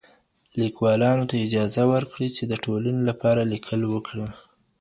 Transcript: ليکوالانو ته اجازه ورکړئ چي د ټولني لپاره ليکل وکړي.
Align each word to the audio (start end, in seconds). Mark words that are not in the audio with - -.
ليکوالانو 0.61 1.23
ته 1.29 1.35
اجازه 1.47 1.83
ورکړئ 1.93 2.29
چي 2.37 2.43
د 2.47 2.53
ټولني 2.63 3.01
لپاره 3.09 3.41
ليکل 3.53 3.81
وکړي. 3.93 4.27